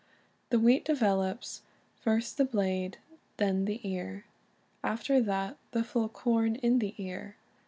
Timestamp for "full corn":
5.83-6.55